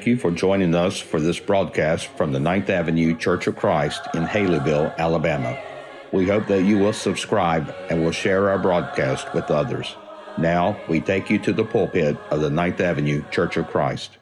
[0.00, 4.00] thank you for joining us for this broadcast from the Ninth Avenue Church of Christ
[4.14, 5.62] in Haleyville, Alabama.
[6.10, 9.94] We hope that you will subscribe and will share our broadcast with others.
[10.38, 14.16] Now, we take you to the pulpit of the Ninth Avenue Church of Christ.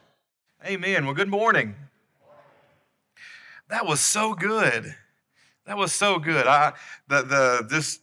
[0.67, 1.05] Amen.
[1.05, 1.77] Well, good morning.
[3.69, 4.97] That was so good.
[5.65, 6.49] That was so good.
[6.49, 6.73] I
[7.07, 8.01] the the this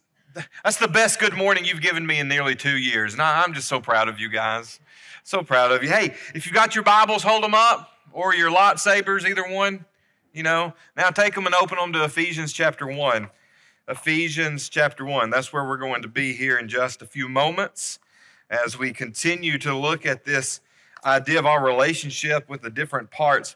[0.63, 3.53] that's the best good morning you've given me in nearly two years, and I, I'm
[3.53, 4.79] just so proud of you guys.
[5.23, 5.89] So proud of you.
[5.89, 9.85] Hey, if you got your Bibles, hold them up, or your lightsabers, either one.
[10.33, 13.29] You know, now take them and open them to Ephesians chapter 1.
[13.87, 15.29] Ephesians chapter 1.
[15.29, 17.99] That's where we're going to be here in just a few moments
[18.49, 20.59] as we continue to look at this
[21.05, 23.55] idea of our relationship with the different parts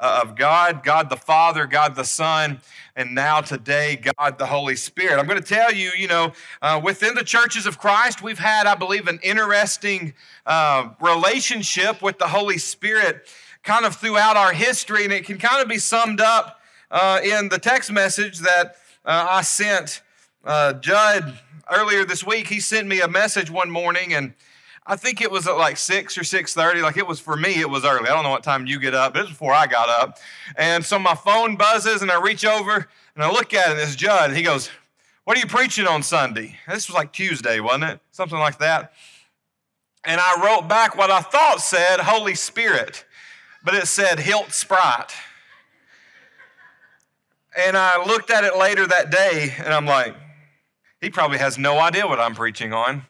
[0.00, 2.60] of God, God the Father, God the Son,
[2.94, 5.18] and now today, God the Holy Spirit.
[5.18, 6.32] I'm going to tell you, you know,
[6.62, 10.14] uh, within the churches of Christ, we've had, I believe, an interesting
[10.46, 13.28] uh, relationship with the Holy Spirit
[13.62, 17.48] kind of throughout our history, and it can kind of be summed up uh, in
[17.48, 20.02] the text message that uh, I sent
[20.44, 21.38] uh, Judd
[21.70, 22.46] earlier this week.
[22.48, 24.34] He sent me a message one morning, and
[24.90, 26.80] I think it was at like six or six thirty.
[26.80, 28.08] Like it was for me, it was early.
[28.08, 30.16] I don't know what time you get up, but it was before I got up.
[30.56, 33.72] And so my phone buzzes, and I reach over and I look at it.
[33.72, 34.30] And it's Judd.
[34.30, 34.70] And he goes,
[35.24, 38.00] "What are you preaching on Sunday?" This was like Tuesday, wasn't it?
[38.12, 38.94] Something like that.
[40.04, 43.04] And I wrote back what I thought said Holy Spirit,
[43.62, 45.12] but it said Hilt Sprite.
[47.54, 50.14] And I looked at it later that day, and I'm like,
[51.00, 53.02] he probably has no idea what I'm preaching on.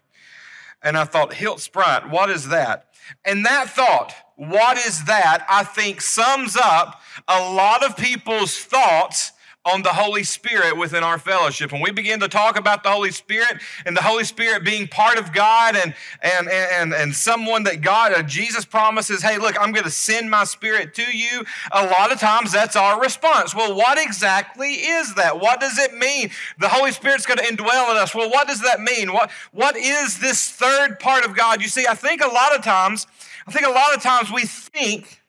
[0.83, 2.87] And I thought, Hilt Sprite, what is that?
[3.25, 9.33] And that thought, what is that, I think sums up a lot of people's thoughts
[9.73, 11.73] on the Holy Spirit within our fellowship.
[11.73, 15.19] When we begin to talk about the Holy Spirit and the Holy Spirit being part
[15.19, 19.73] of God and and and and someone that God uh, Jesus promises, "Hey, look, I'm
[19.73, 23.55] going to send my spirit to you." A lot of times that's our response.
[23.55, 25.39] Well, what exactly is that?
[25.41, 26.31] What does it mean?
[26.59, 28.15] The Holy Spirit's going to indwell in us.
[28.15, 29.13] Well, what does that mean?
[29.13, 31.61] What what is this third part of God?
[31.61, 33.07] You see, I think a lot of times,
[33.47, 35.23] I think a lot of times we think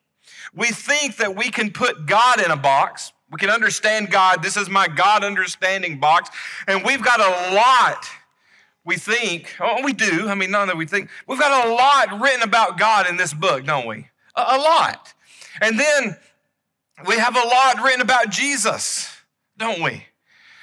[0.56, 4.42] we think that we can put God in a box we can understand God.
[4.42, 6.30] This is my God understanding box.
[6.68, 8.06] And we've got a lot,
[8.86, 10.28] we think, oh, we do.
[10.28, 11.10] I mean, none that we think.
[11.28, 14.08] We've got a lot written about God in this book, don't we?
[14.36, 15.14] A, a lot.
[15.62, 16.18] And then
[17.08, 19.10] we have a lot written about Jesus,
[19.58, 20.06] don't we?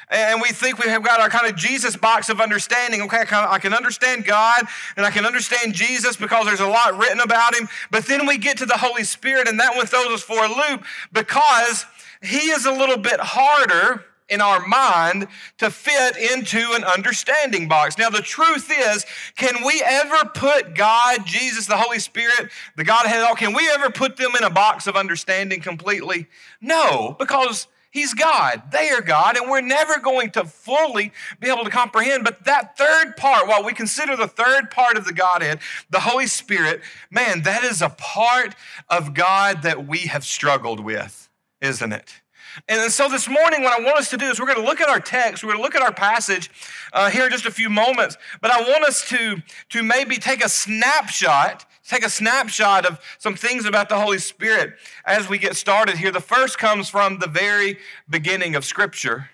[0.09, 3.03] And we think we have got our kind of Jesus box of understanding.
[3.03, 4.63] Okay, I can understand God
[4.97, 7.69] and I can understand Jesus because there's a lot written about him.
[7.91, 10.49] But then we get to the Holy Spirit and that one throws us for a
[10.49, 11.85] loop because
[12.27, 15.29] he is a little bit harder in our mind
[15.59, 17.97] to fit into an understanding box.
[17.97, 19.07] Now, the truth is,
[19.37, 23.91] can we ever put God, Jesus, the Holy Spirit, the Godhead, all, can we ever
[23.91, 26.27] put them in a box of understanding completely?
[26.61, 28.63] No, because He's God.
[28.73, 32.25] They are God, and we're never going to fully be able to comprehend.
[32.25, 36.27] But that third part, while we consider the third part of the Godhead, the Holy
[36.27, 38.55] Spirit, man, that is a part
[38.91, 41.26] of God that we have struggled with
[41.61, 42.21] isn't it?
[42.69, 44.81] And so this morning, what I want us to do is we're going to look
[44.81, 46.51] at our text, we're going to look at our passage
[46.93, 50.43] uh, here in just a few moments, but I want us to, to maybe take
[50.43, 54.75] a snapshot, take a snapshot of some things about the Holy Spirit
[55.05, 56.11] as we get started here.
[56.11, 57.79] The first comes from the very
[58.09, 59.31] beginning of Scripture.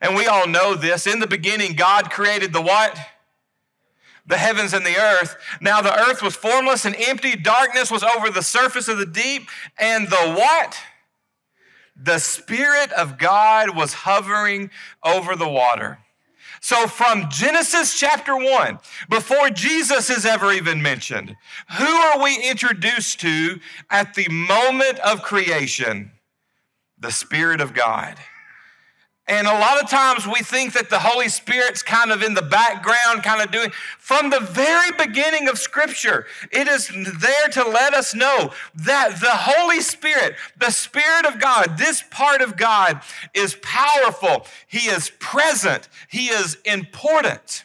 [0.00, 1.06] And we all know this.
[1.06, 2.98] In the beginning, God created the what?
[4.24, 5.36] the heavens and the earth.
[5.60, 9.48] Now the earth was formless and empty, darkness was over the surface of the deep,
[9.78, 10.78] and the what?
[11.96, 14.70] The Spirit of God was hovering
[15.04, 15.98] over the water.
[16.60, 18.78] So, from Genesis chapter 1,
[19.10, 21.34] before Jesus is ever even mentioned,
[21.76, 23.58] who are we introduced to
[23.90, 26.12] at the moment of creation?
[26.98, 28.16] The Spirit of God.
[29.32, 32.42] And a lot of times we think that the Holy Spirit's kind of in the
[32.42, 33.70] background, kind of doing.
[33.98, 36.88] From the very beginning of Scripture, it is
[37.18, 42.42] there to let us know that the Holy Spirit, the Spirit of God, this part
[42.42, 43.00] of God
[43.32, 44.46] is powerful.
[44.66, 45.88] He is present.
[46.10, 47.64] He is important.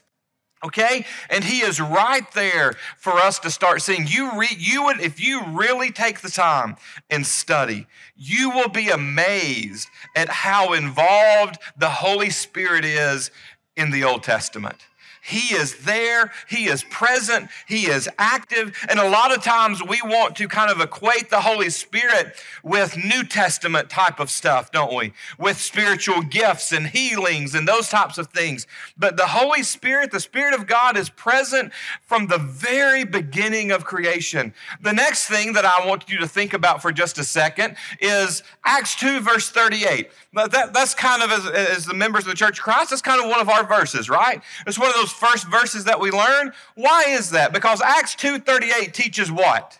[0.63, 1.06] Okay?
[1.30, 4.07] And he is right there for us to start seeing.
[4.07, 6.77] You read, you would, if you really take the time
[7.09, 13.30] and study, you will be amazed at how involved the Holy Spirit is
[13.75, 14.88] in the Old Testament.
[15.27, 18.74] He is there, He is present, He is active.
[18.88, 22.33] And a lot of times we want to kind of equate the Holy Spirit
[22.63, 25.12] with New Testament type of stuff, don't we?
[25.38, 28.68] With spiritual gifts and healings and those types of things.
[28.97, 33.83] But the Holy Spirit, the Spirit of God, is present from the very beginning of
[33.83, 34.53] creation.
[34.79, 38.44] The next thing that I want you to think about for just a second is
[38.63, 40.09] Acts 2, verse 38.
[40.33, 43.21] That, that's kind of, as, as the members of the Church of Christ, that's kind
[43.21, 44.41] of one of our verses, right?
[44.65, 46.53] It's one of those first verses that we learn.
[46.75, 47.51] Why is that?
[47.51, 49.79] Because Acts 2.38 teaches what?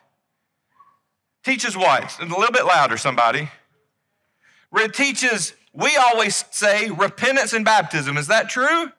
[1.44, 2.20] Teaches what?
[2.20, 3.50] A little bit louder, somebody.
[4.74, 8.18] It teaches, we always say repentance and baptism.
[8.18, 8.92] Is that true?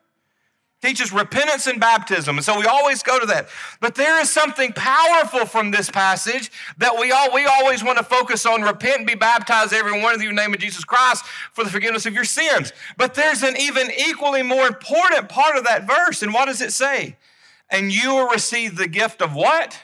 [0.81, 2.37] Teaches repentance and baptism.
[2.37, 3.49] And so we always go to that.
[3.81, 8.03] But there is something powerful from this passage that we all we always want to
[8.03, 10.83] focus on repent and be baptized every one of you in the name of Jesus
[10.83, 12.71] Christ for the forgiveness of your sins.
[12.97, 16.23] But there's an even equally more important part of that verse.
[16.23, 17.17] And what does it say?
[17.69, 19.77] And you will receive the gift of what?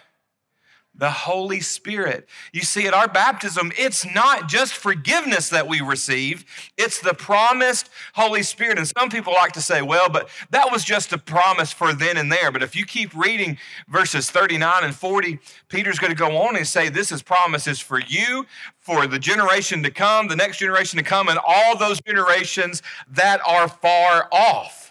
[0.97, 2.27] The Holy Spirit.
[2.53, 6.45] You see, at our baptism, it's not just forgiveness that we receive,
[6.77, 8.77] it's the promised Holy Spirit.
[8.77, 12.17] And some people like to say, well, but that was just a promise for then
[12.17, 12.51] and there.
[12.51, 13.57] But if you keep reading
[13.87, 15.39] verses 39 and 40,
[15.69, 18.45] Peter's going to go on and say, this is promises for you,
[18.79, 23.41] for the generation to come, the next generation to come, and all those generations that
[23.45, 24.84] are far off.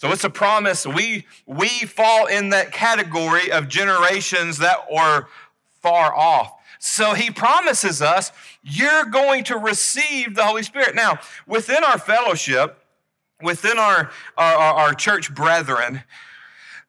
[0.00, 0.86] So it's a promise.
[0.86, 5.28] We, we fall in that category of generations that are
[5.82, 6.54] far off.
[6.78, 8.32] So he promises us,
[8.62, 10.94] you're going to receive the Holy Spirit.
[10.94, 12.78] Now, within our fellowship,
[13.42, 16.02] within our, our, our church brethren,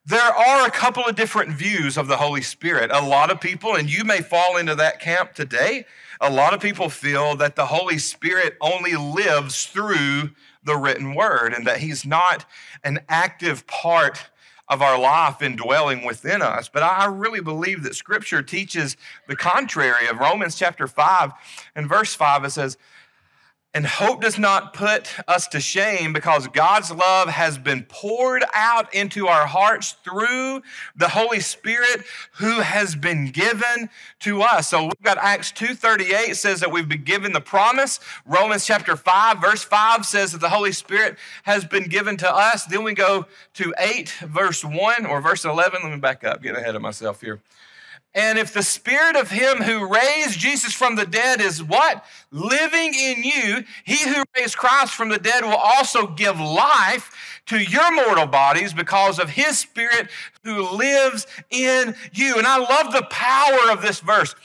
[0.05, 2.91] there are a couple of different views of the Holy Spirit.
[2.93, 5.85] A lot of people, and you may fall into that camp today,
[6.21, 10.29] a lot of people feel that the Holy Spirit only lives through
[10.63, 12.45] the written word and that he's not
[12.83, 14.29] an active part
[14.67, 16.69] of our life indwelling within us.
[16.69, 18.95] But I really believe that Scripture teaches
[19.27, 21.31] the contrary of Romans chapter 5
[21.75, 22.45] and verse 5.
[22.45, 22.77] It says,
[23.73, 28.93] and hope does not put us to shame because God's love has been poured out
[28.93, 30.61] into our hearts through
[30.95, 32.03] the Holy Spirit
[32.33, 33.89] who has been given
[34.19, 34.67] to us.
[34.67, 38.01] So we've got Acts 2:38 says that we've been given the promise.
[38.25, 42.65] Romans chapter 5 verse 5 says that the Holy Spirit has been given to us.
[42.65, 45.79] Then we go to 8 verse 1 or verse 11.
[45.83, 47.39] Let me back up, get ahead of myself here.
[48.13, 52.03] And if the spirit of him who raised Jesus from the dead is what?
[52.31, 57.57] Living in you, he who raised Christ from the dead will also give life to
[57.57, 60.09] your mortal bodies because of his spirit
[60.43, 62.37] who lives in you.
[62.37, 64.35] And I love the power of this verse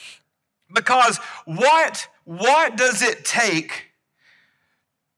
[0.73, 3.86] because what, what does it take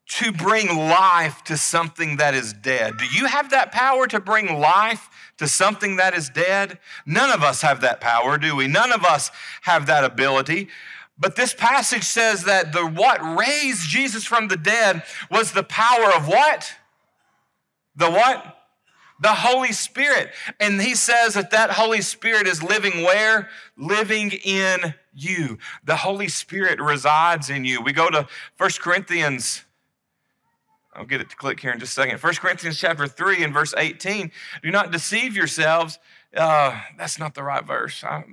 [0.09, 2.97] to bring life to something that is dead?
[2.99, 6.79] Do you have that power to bring life to something that is dead?
[7.05, 8.67] None of us have that power, do we?
[8.67, 9.31] None of us
[9.63, 10.69] have that ability.
[11.19, 16.13] But this passage says that the what raised Jesus from the dead was the power
[16.15, 16.73] of what?
[17.97, 18.57] The what?
[19.21, 20.31] The Holy Spirit.
[20.61, 23.49] And he says that that Holy Spirit is living where?
[23.77, 25.59] Living in you.
[25.85, 27.83] The Holy Spirit resides in you.
[27.83, 28.29] We go to
[28.59, 29.65] 1 Corinthians
[30.99, 32.21] I'll get it to click here in just a second.
[32.21, 34.33] 1 Corinthians chapter 3 and verse 18.
[34.65, 36.01] Do not deceive yourselves.
[36.37, 38.03] Uh, that's not the right verse.
[38.03, 38.25] I,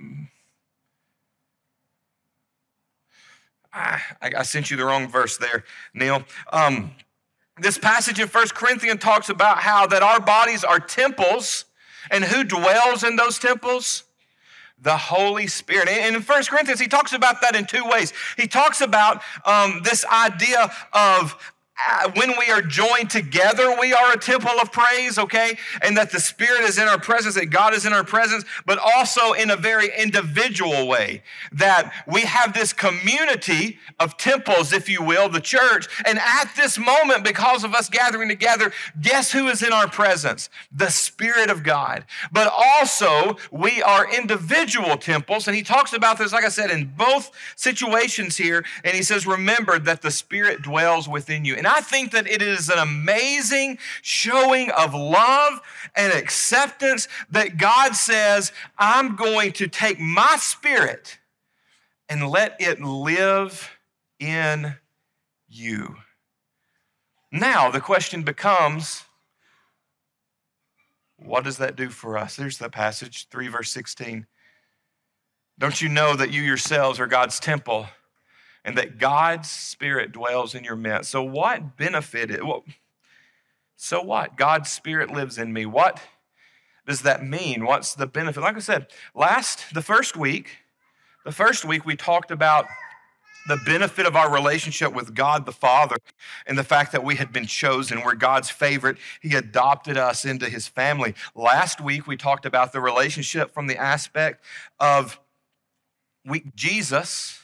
[3.72, 4.00] I,
[4.38, 5.62] I, sent you the wrong verse there,
[5.94, 6.24] Neil.
[6.52, 6.90] Um,
[7.60, 11.66] this passage in 1 Corinthians talks about how that our bodies are temples,
[12.10, 14.02] and who dwells in those temples?
[14.78, 15.88] the Holy Spirit.
[15.88, 18.12] And in 1 Corinthians, he talks about that in two ways.
[18.36, 24.12] He talks about um, this idea of Uh, when we are joined together, we are
[24.12, 25.58] a temple of praise, okay?
[25.82, 28.78] And that the Spirit is in our presence, that God is in our presence, but
[28.78, 31.22] also in a very individual way.
[31.52, 35.86] That we have this community of temples, if you will, the church.
[36.06, 40.48] And at this moment, because of us gathering together, guess who is in our presence?
[40.74, 42.06] The Spirit of God.
[42.32, 45.46] But also, we are individual temples.
[45.46, 48.64] And he talks about this, like I said, in both situations here.
[48.82, 51.54] And he says, remember that the Spirit dwells within you.
[51.54, 55.60] And and I think that it is an amazing showing of love
[55.96, 61.18] and acceptance that God says, I'm going to take my spirit
[62.08, 63.68] and let it live
[64.20, 64.76] in
[65.48, 65.96] you.
[67.32, 69.02] Now, the question becomes
[71.16, 72.36] what does that do for us?
[72.36, 74.24] There's the passage, 3 verse 16.
[75.58, 77.88] Don't you know that you yourselves are God's temple?
[78.66, 81.10] And that God's Spirit dwells in your midst.
[81.10, 82.44] So, what benefited?
[82.44, 82.64] Well,
[83.76, 84.36] so what?
[84.36, 85.64] God's Spirit lives in me.
[85.64, 86.00] What?
[86.86, 87.66] does that mean?
[87.66, 88.40] What's the benefit?
[88.40, 90.58] Like I said, last, the first week,
[91.24, 92.66] the first week we talked about
[93.48, 95.96] the benefit of our relationship with God the Father
[96.46, 98.02] and the fact that we had been chosen.
[98.02, 98.98] We're God's favorite.
[99.20, 101.14] He adopted us into his family.
[101.34, 104.42] Last week, we talked about the relationship from the aspect
[104.80, 105.20] of
[106.24, 107.40] we, Jesus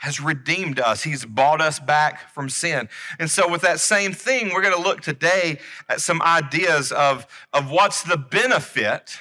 [0.00, 1.02] has redeemed us.
[1.02, 2.88] He's bought us back from sin.
[3.18, 5.58] And so, with that same thing, we're going to look today
[5.90, 9.18] at some ideas of, of what's the benefit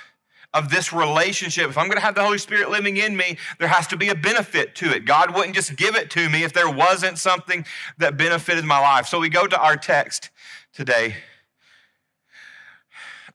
[0.54, 1.70] of this relationship.
[1.70, 4.08] If I'm going to have the Holy Spirit living in me, there has to be
[4.08, 5.04] a benefit to it.
[5.04, 7.66] God wouldn't just give it to me if there wasn't something
[7.98, 9.06] that benefited my life.
[9.06, 10.30] So we go to our text
[10.74, 11.16] today.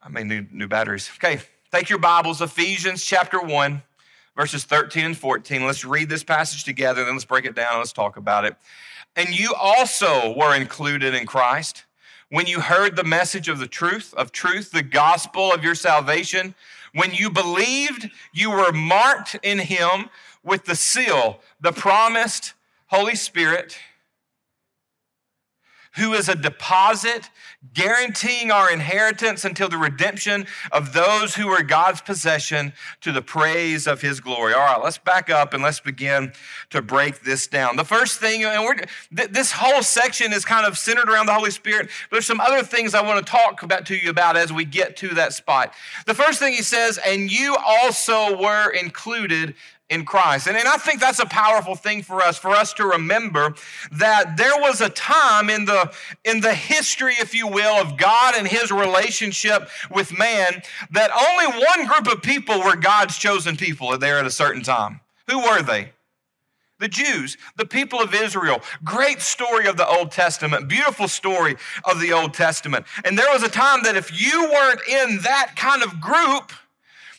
[0.02, 1.10] I mean, new, new batteries.
[1.16, 3.82] Okay, take your Bibles, Ephesians chapter 1,
[4.36, 5.64] verses 13 and 14.
[5.64, 8.56] Let's read this passage together, then let's break it down let's talk about it.
[9.16, 11.84] And you also were included in Christ
[12.30, 16.54] when you heard the message of the truth, of truth, the gospel of your salvation
[16.94, 20.10] when you believed, you were marked in him
[20.44, 22.54] with the seal, the promised
[22.86, 23.76] Holy Spirit
[25.96, 27.30] who is a deposit
[27.72, 33.86] guaranteeing our inheritance until the redemption of those who are God's possession to the praise
[33.86, 34.52] of his glory.
[34.52, 36.32] All right, let's back up and let's begin
[36.70, 37.76] to break this down.
[37.76, 38.76] The first thing, and we're,
[39.16, 42.40] th- this whole section is kind of centered around the Holy Spirit, but there's some
[42.40, 45.32] other things I want to talk about to you about as we get to that
[45.32, 45.72] spot.
[46.06, 49.54] The first thing he says, and you also were included
[49.90, 50.46] in Christ.
[50.46, 53.54] And, and I think that's a powerful thing for us, for us to remember
[53.92, 55.92] that there was a time in the,
[56.24, 61.64] in the history, if you will, of God and his relationship with man that only
[61.64, 65.00] one group of people were God's chosen people there at a certain time.
[65.28, 65.92] Who were they?
[66.80, 68.60] The Jews, the people of Israel.
[68.82, 72.84] Great story of the Old Testament, beautiful story of the Old Testament.
[73.04, 76.52] And there was a time that if you weren't in that kind of group,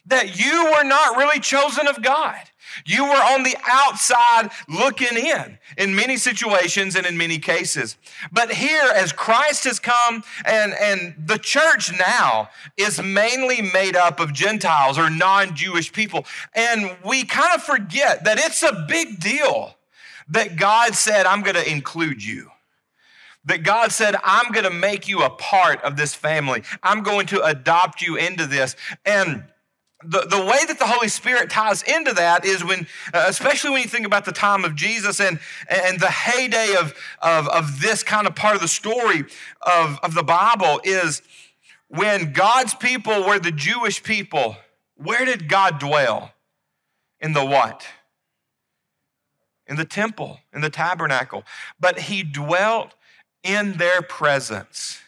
[0.07, 2.38] that you were not really chosen of God.
[2.85, 7.95] You were on the outside looking in in many situations and in many cases.
[8.31, 14.19] But here, as Christ has come and, and the church now is mainly made up
[14.19, 16.25] of Gentiles or non Jewish people.
[16.53, 19.75] And we kind of forget that it's a big deal
[20.29, 22.51] that God said, I'm going to include you
[23.45, 26.63] that God said, I'm going to make you a part of this family.
[26.81, 28.75] I'm going to adopt you into this.
[29.05, 29.43] And
[30.07, 33.81] the, the way that the Holy Spirit ties into that is when, uh, especially when
[33.81, 38.03] you think about the time of Jesus and, and the heyday of, of, of this
[38.03, 39.25] kind of part of the story
[39.62, 41.21] of, of the Bible, is
[41.88, 44.57] when God's people were the Jewish people,
[44.95, 46.31] where did God dwell?
[47.19, 47.88] In the what?
[49.67, 51.43] In the temple, in the tabernacle.
[51.79, 52.93] But he dwelt
[53.43, 55.00] in their presence.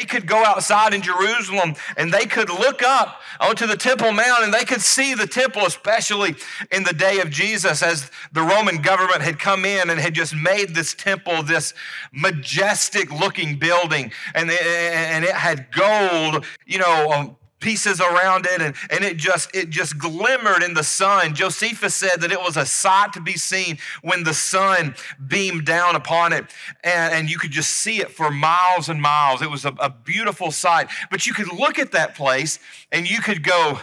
[0.00, 4.44] They could go outside in Jerusalem and they could look up onto the Temple Mount
[4.44, 6.36] and they could see the temple, especially
[6.72, 10.34] in the day of Jesus, as the Roman government had come in and had just
[10.34, 11.74] made this temple this
[12.12, 14.10] majestic looking building.
[14.34, 19.70] And, and it had gold, you know, pieces around it and, and it just it
[19.70, 21.34] just glimmered in the sun.
[21.34, 24.94] Josephus said that it was a sight to be seen when the sun
[25.28, 26.46] beamed down upon it
[26.82, 29.42] and, and you could just see it for miles and miles.
[29.42, 30.88] It was a, a beautiful sight.
[31.10, 32.58] But you could look at that place
[32.90, 33.78] and you could go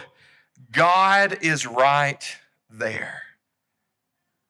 [0.72, 2.24] god is right
[2.68, 3.22] there.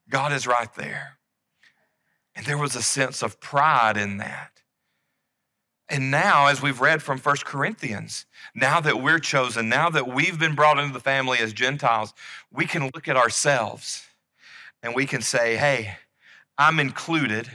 [0.09, 1.19] God is right there.
[2.35, 4.63] And there was a sense of pride in that.
[5.89, 8.27] And now, as we've read from First Corinthians,
[8.61, 12.15] now that we're chosen, now that we've been brought into the family as Gentiles,
[12.53, 14.07] we can look at ourselves
[14.83, 15.97] and we can say, hey,
[16.57, 17.49] I'm included.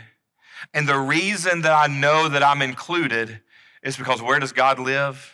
[0.74, 3.41] And the reason that I know that I'm included
[3.81, 5.33] is because where does God live?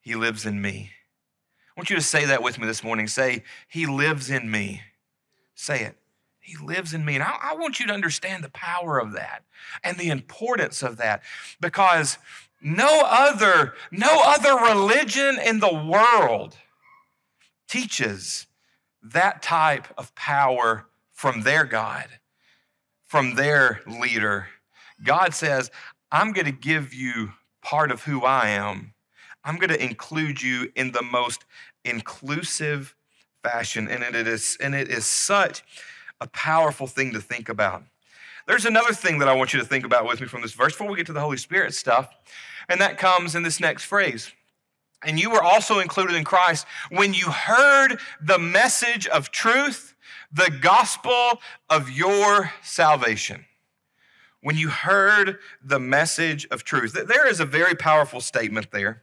[0.00, 0.90] He lives in me.
[1.76, 3.06] I want you to say that with me this morning.
[3.06, 4.82] Say, He lives in me.
[5.54, 5.96] Say it.
[6.40, 7.14] He lives in me.
[7.16, 9.42] And I, I, want you to understand the power of that
[9.82, 11.22] and the importance of that
[11.60, 12.18] because
[12.62, 16.56] no other, no other religion in the world
[17.68, 18.46] teaches
[19.02, 22.06] that type of power from their God,
[23.04, 24.48] from their leader.
[25.02, 25.70] God says,
[26.10, 27.32] I'm going to give you
[27.62, 28.94] part of who I am.
[29.44, 31.44] I'm going to include you in the most
[31.84, 32.94] inclusive
[33.42, 33.88] fashion.
[33.88, 35.62] And it is, and it is such
[36.20, 37.84] a powerful thing to think about.
[38.46, 40.72] There's another thing that I want you to think about with me from this verse
[40.72, 42.14] before we get to the Holy Spirit stuff,
[42.68, 44.32] and that comes in this next phrase.
[45.04, 49.94] And you were also included in Christ when you heard the message of truth,
[50.32, 53.44] the gospel of your salvation.
[54.42, 59.02] When you heard the message of truth, there is a very powerful statement there.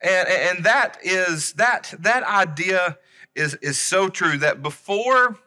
[0.00, 2.98] And, and that is that that idea
[3.34, 5.38] is, is so true that before,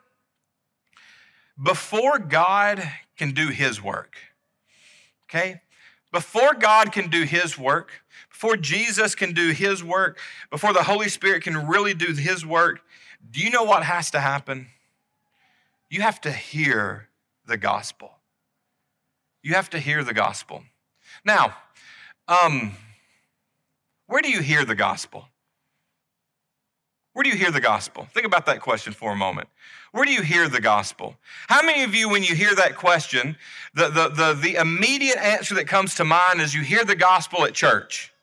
[1.62, 2.82] before God
[3.18, 4.16] can do his work,
[5.26, 5.62] okay?
[6.12, 7.92] Before God can do his work,
[8.30, 10.18] before Jesus can do his work,
[10.50, 12.82] before the Holy Spirit can really do his work,
[13.30, 14.68] do you know what has to happen?
[15.90, 17.10] You have to hear
[17.46, 18.12] the gospel.
[19.44, 20.64] You have to hear the gospel.
[21.26, 21.56] Now,
[22.28, 22.74] um,
[24.08, 25.28] where do you hear the gospel?
[27.14, 28.08] Where do you hear the gospel?
[28.14, 29.50] Think about that question for a moment.
[29.92, 31.16] Where do you hear the gospel?
[31.48, 33.36] How many of you, when you hear that question,
[33.74, 37.44] the, the, the, the immediate answer that comes to mind is you hear the gospel
[37.46, 38.14] at church?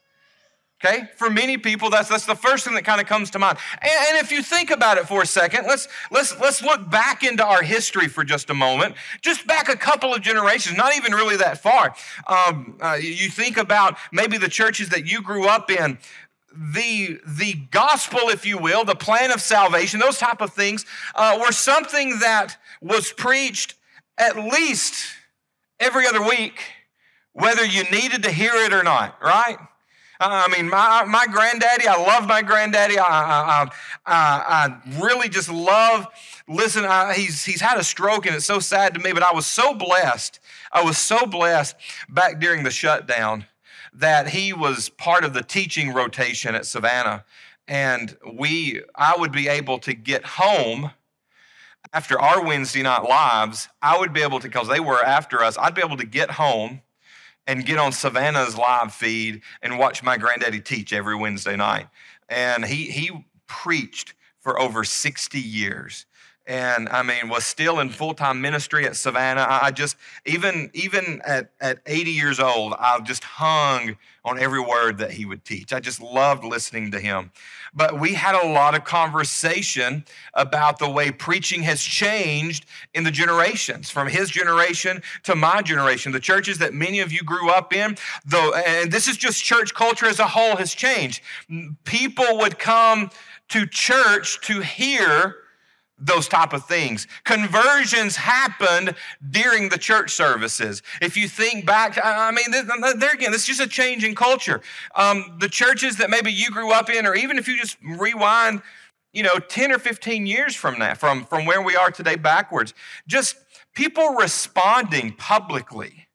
[0.85, 3.57] Okay, for many people, that's, that's the first thing that kind of comes to mind.
[3.81, 7.23] And, and, if you think about it for a second, let's, let's, let's look back
[7.23, 8.95] into our history for just a moment.
[9.23, 11.95] Just back a couple of generations, not even really that far.
[12.29, 15.97] Um, uh, you think about maybe the churches that you grew up in,
[16.57, 20.85] the, the gospel, if you will, the plan of salvation, those type of things
[21.15, 23.75] uh, were something that was preached
[24.19, 25.07] at least
[25.79, 26.61] every other week,
[27.33, 29.59] whether you needed to hear it or not, right?
[30.19, 32.99] I mean, my, my granddaddy, I love my granddaddy.
[32.99, 33.69] I, I,
[34.07, 36.07] I, I really just love,
[36.49, 39.35] listen, I, he's, he's had a stroke and it's so sad to me, but I
[39.35, 40.41] was so blessed.
[40.73, 41.77] I was so blessed
[42.09, 43.45] back during the shutdown
[43.97, 47.25] that he was part of the teaching rotation at Savannah.
[47.67, 50.91] And we, I would be able to get home
[51.93, 53.69] after our Wednesday night lives.
[53.81, 56.33] I would be able to, because they were after us, I'd be able to get
[56.33, 56.83] home
[57.47, 61.89] and get on Savannah's live feed and watch my granddaddy teach every Wednesday night.
[62.29, 66.07] And he, he preached for over 60 years
[66.47, 69.47] and I mean was still in full-time ministry at Savannah.
[69.49, 74.99] I just even even at, at 80 years old, I just hung on every word
[74.99, 75.73] that he would teach.
[75.73, 77.31] I just loved listening to him.
[77.73, 83.11] But we had a lot of conversation about the way preaching has changed in the
[83.11, 86.11] generations, from his generation to my generation.
[86.11, 89.75] The churches that many of you grew up in, though, and this is just church
[89.75, 91.23] culture as a whole has changed.
[91.85, 93.11] People would come
[93.49, 95.37] to church to hear
[95.99, 97.07] those type of things.
[97.25, 98.95] Conversions happened
[99.31, 100.83] during the church services.
[101.01, 102.51] If you think back, I mean,
[102.99, 104.61] there again, this is just a change in culture.
[104.95, 108.63] Um, the churches that maybe you grew up in, or even if you just rewind,
[109.13, 112.75] you know, 10 or 15 years from that, from, from where we are today backwards,
[113.07, 113.37] just
[113.75, 116.06] people responding publicly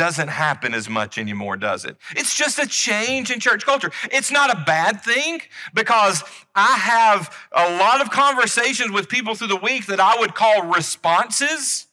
[0.00, 1.98] doesn't happen as much anymore, does it?
[2.16, 3.90] It's just a change in church culture.
[4.10, 5.42] It's not a bad thing
[5.74, 10.34] because I have a lot of conversations with people through the week that I would
[10.34, 11.86] call responses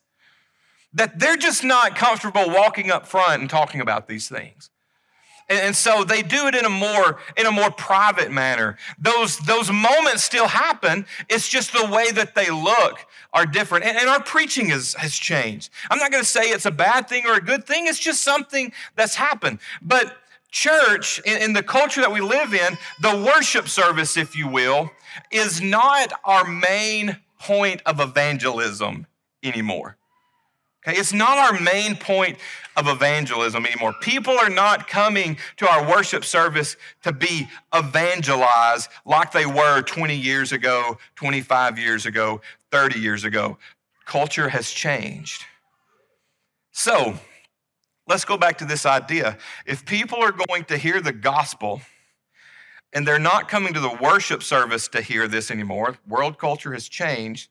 [0.93, 4.69] that they're just not comfortable walking up front and talking about these things.
[5.49, 8.77] And, so they do it in a more in a more private manner.
[8.99, 11.05] Those those moments still happen.
[11.29, 13.85] It's just the way that they look are different.
[13.85, 15.69] And, and our preaching is, has changed.
[15.89, 17.87] I'm not going to say it's a bad thing or a good thing.
[17.87, 19.59] It's just something that's happened.
[19.81, 20.17] But
[20.51, 24.91] church, in, in the culture that we live in, the worship service, if you will,
[25.31, 29.07] is not our main point of evangelism
[29.43, 29.96] anymore.
[30.87, 32.37] Okay, it's not our main point
[32.77, 33.93] of evangelism anymore.
[34.01, 40.15] People are not coming to our worship service to be evangelized like they were 20
[40.15, 42.39] years ago, 25 years ago,
[42.71, 43.57] 30 years ago.
[44.05, 45.43] Culture has changed.
[46.71, 47.15] So,
[48.07, 49.37] let's go back to this idea.
[49.65, 51.81] If people are going to hear the gospel,
[52.93, 56.87] and they're not coming to the worship service to hear this anymore, world culture has
[56.87, 57.49] changed,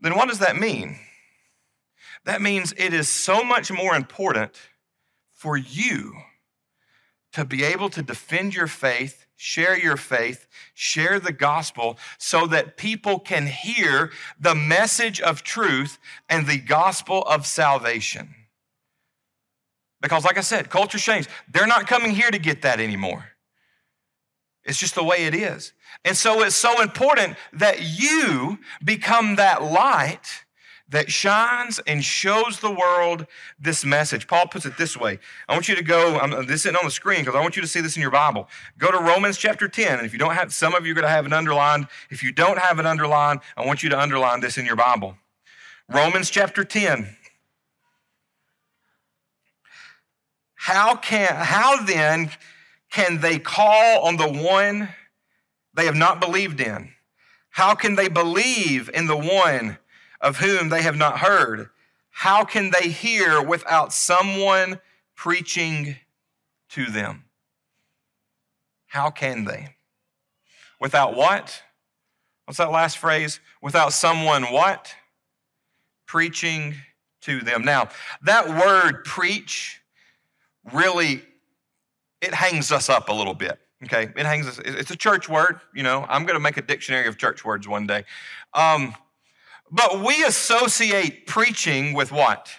[0.00, 0.98] then what does that mean?
[2.26, 4.52] That means it is so much more important
[5.32, 6.12] for you
[7.32, 12.76] to be able to defend your faith, share your faith, share the gospel so that
[12.76, 14.10] people can hear
[14.40, 18.34] the message of truth and the gospel of salvation.
[20.00, 21.28] Because, like I said, culture changed.
[21.48, 23.24] They're not coming here to get that anymore.
[24.64, 25.72] It's just the way it is.
[26.04, 30.45] And so it's so important that you become that light
[30.88, 33.26] that shines and shows the world
[33.58, 34.28] this message.
[34.28, 35.18] Paul puts it this way.
[35.48, 37.62] I want you to go, um, this isn't on the screen because I want you
[37.62, 38.48] to see this in your Bible.
[38.78, 39.98] Go to Romans chapter 10.
[39.98, 41.88] And if you don't have, some of you are going to have it underlined.
[42.10, 45.16] If you don't have it underlined, I want you to underline this in your Bible.
[45.88, 47.16] Romans chapter 10.
[50.54, 52.30] How can, how then
[52.90, 54.88] can they call on the one
[55.74, 56.90] they have not believed in?
[57.50, 59.78] How can they believe in the one
[60.20, 61.70] of whom they have not heard?
[62.10, 64.80] How can they hear without someone
[65.14, 65.96] preaching
[66.70, 67.24] to them?
[68.86, 69.76] How can they?
[70.80, 71.62] Without what?
[72.46, 73.40] What's that last phrase?
[73.60, 74.94] Without someone what?
[76.06, 76.74] Preaching
[77.22, 77.64] to them.
[77.64, 77.88] Now,
[78.22, 79.82] that word preach
[80.72, 81.22] really
[82.20, 83.58] it hangs us up a little bit.
[83.84, 84.58] Okay, it hangs us.
[84.64, 85.60] It's a church word.
[85.74, 88.04] You know, I'm going to make a dictionary of church words one day.
[88.54, 88.94] Um,
[89.70, 92.50] but we associate preaching with what?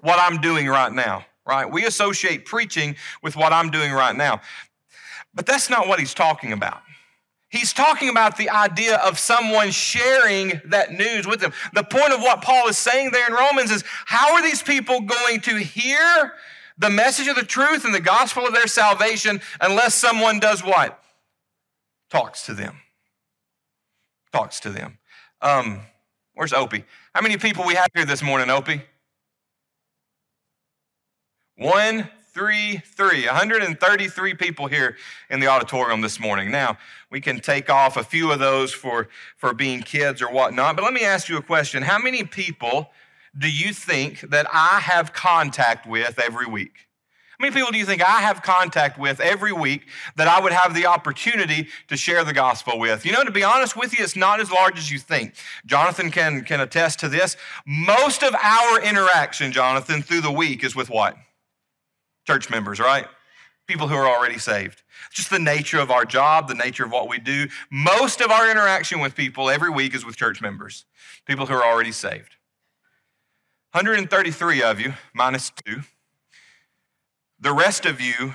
[0.00, 1.70] What I'm doing right now, right?
[1.70, 4.40] We associate preaching with what I'm doing right now.
[5.34, 6.82] But that's not what he's talking about.
[7.50, 11.52] He's talking about the idea of someone sharing that news with them.
[11.74, 15.00] The point of what Paul is saying there in Romans is how are these people
[15.00, 16.34] going to hear
[16.78, 21.02] the message of the truth and the gospel of their salvation unless someone does what?
[22.08, 22.76] Talks to them.
[24.32, 24.98] Talks to them.
[25.42, 25.80] Um,
[26.40, 26.84] where's Opie?
[27.14, 28.80] How many people we have here this morning, Opie?
[31.58, 33.26] One, three, three.
[33.26, 34.96] 133 people here
[35.28, 36.50] in the auditorium this morning.
[36.50, 36.78] Now,
[37.10, 40.82] we can take off a few of those for, for being kids or whatnot, but
[40.82, 41.82] let me ask you a question.
[41.82, 42.90] How many people
[43.36, 46.88] do you think that I have contact with every week?
[47.40, 50.52] How many people do you think I have contact with every week that I would
[50.52, 53.06] have the opportunity to share the gospel with?
[53.06, 55.32] You know, to be honest with you, it's not as large as you think.
[55.64, 57.38] Jonathan can, can attest to this.
[57.64, 61.16] Most of our interaction, Jonathan, through the week is with what?
[62.26, 63.06] Church members, right?
[63.66, 64.82] People who are already saved.
[65.10, 67.46] just the nature of our job, the nature of what we do.
[67.70, 70.84] Most of our interaction with people every week is with church members,
[71.24, 72.36] people who are already saved.
[73.72, 75.84] 133 of you, minus two.
[77.42, 78.34] The rest of you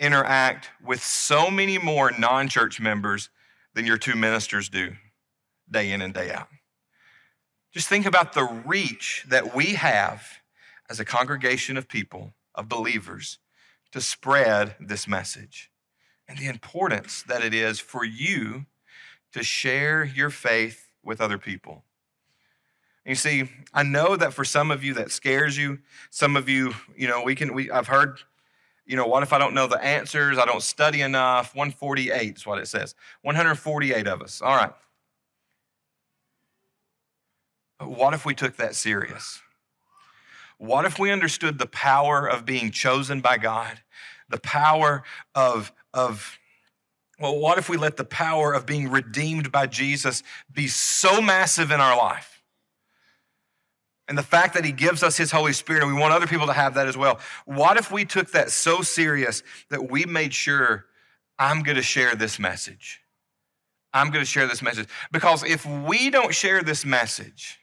[0.00, 3.30] interact with so many more non church members
[3.74, 4.96] than your two ministers do
[5.70, 6.48] day in and day out.
[7.72, 10.26] Just think about the reach that we have
[10.90, 13.38] as a congregation of people, of believers,
[13.92, 15.70] to spread this message
[16.26, 18.66] and the importance that it is for you
[19.32, 21.84] to share your faith with other people.
[23.08, 25.78] You see, I know that for some of you that scares you.
[26.10, 28.20] Some of you, you know, we can, we, I've heard,
[28.84, 30.36] you know, what if I don't know the answers?
[30.36, 31.54] I don't study enough.
[31.54, 32.94] 148 is what it says.
[33.22, 34.42] 148 of us.
[34.42, 34.72] All right.
[37.78, 39.40] But what if we took that serious?
[40.58, 43.80] What if we understood the power of being chosen by God?
[44.28, 45.02] The power
[45.34, 46.38] of, of,
[47.18, 51.70] well, what if we let the power of being redeemed by Jesus be so massive
[51.70, 52.37] in our life?
[54.08, 56.46] And the fact that he gives us his Holy Spirit, and we want other people
[56.46, 57.20] to have that as well.
[57.44, 60.86] What if we took that so serious that we made sure
[61.38, 63.02] I'm going to share this message?
[63.92, 64.88] I'm going to share this message.
[65.12, 67.58] Because if we don't share this message,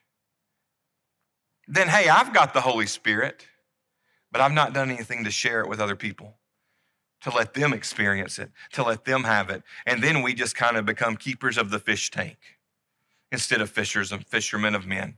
[1.67, 3.47] then hey, I've got the Holy Spirit,
[4.31, 6.35] but I've not done anything to share it with other people,
[7.21, 9.63] to let them experience it, to let them have it.
[9.87, 12.37] And then we just kind of become keepers of the fish tank
[13.31, 15.15] instead of fishers and fishermen of men.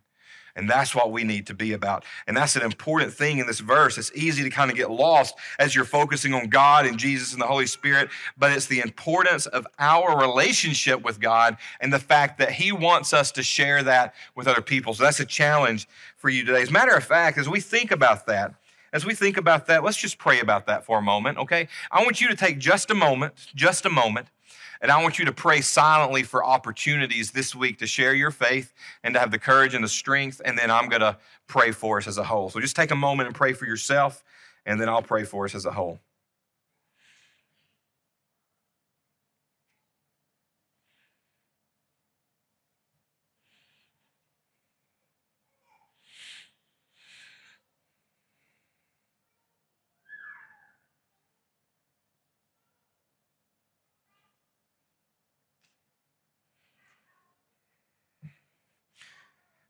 [0.58, 2.04] And that's what we need to be about.
[2.26, 3.98] And that's an important thing in this verse.
[3.98, 7.42] It's easy to kind of get lost as you're focusing on God and Jesus and
[7.42, 12.40] the Holy Spirit, but it's the importance of our relationship with God and the fact
[12.40, 14.94] that He wants us to share that with other people.
[14.94, 16.64] So that's a challenge for you today.
[16.64, 18.56] As a matter of fact, as we think about that,
[18.94, 21.68] as we think about that, let's just pray about that for a moment, okay?
[21.92, 24.28] I want you to take just a moment, just a moment,
[24.82, 28.74] and I want you to pray silently for opportunities this week to share your faith
[29.04, 30.42] and to have the courage and the strength.
[30.44, 32.50] And then I'm going to pray for us as a whole.
[32.50, 34.24] So just take a moment and pray for yourself,
[34.66, 36.00] and then I'll pray for us as a whole.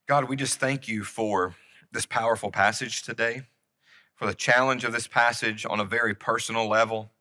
[0.07, 1.53] God, we just thank you for
[1.91, 3.41] this powerful passage today,
[4.15, 7.11] for the challenge of this passage on a very personal level.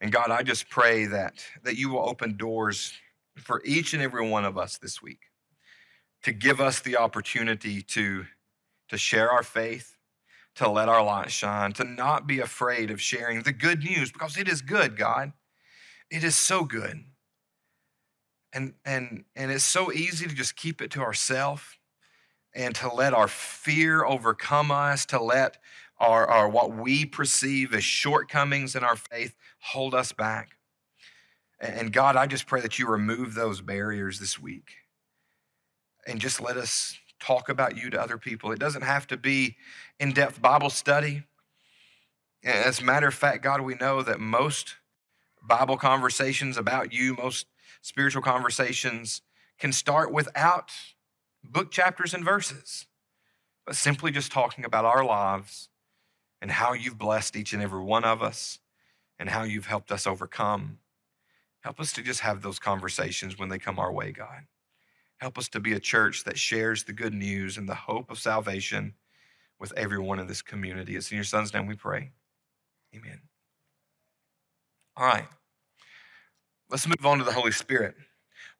[0.00, 2.92] And God, I just pray that, that you will open doors
[3.36, 5.18] for each and every one of us this week
[6.22, 8.26] to give us the opportunity to,
[8.88, 9.96] to share our faith,
[10.54, 14.38] to let our light shine, to not be afraid of sharing the good news because
[14.38, 15.32] it is good, God.
[16.08, 17.02] It is so good.
[18.52, 21.62] And, and, and it's so easy to just keep it to ourselves
[22.54, 25.58] and to let our fear overcome us, to let
[25.98, 30.56] our, our what we perceive as shortcomings in our faith hold us back.
[31.60, 34.72] And God, I just pray that you remove those barriers this week
[36.06, 38.50] and just let us talk about you to other people.
[38.50, 39.56] It doesn't have to be
[40.00, 41.22] in depth Bible study.
[42.42, 44.74] As a matter of fact, God, we know that most
[45.40, 47.46] Bible conversations about you, most
[47.80, 49.22] spiritual conversations
[49.58, 50.72] can start without
[51.44, 52.86] book chapters and verses,
[53.66, 55.68] but simply just talking about our lives
[56.40, 58.58] and how you've blessed each and every one of us
[59.18, 60.78] and how you've helped us overcome.
[61.60, 64.46] Help us to just have those conversations when they come our way, God.
[65.18, 68.18] Help us to be a church that shares the good news and the hope of
[68.18, 68.94] salvation
[69.60, 70.96] with everyone in this community.
[70.96, 72.10] It's in your son's name we pray.
[72.94, 73.20] Amen.
[74.96, 75.28] All right.
[76.68, 77.94] Let's move on to the Holy Spirit.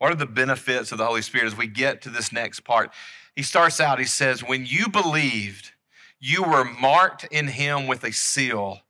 [0.02, 2.90] What are the benefits of the Holy Spirit as we get to this next part?
[3.36, 5.70] He starts out, he says, When you believed,
[6.18, 8.80] you were marked in him with a seal,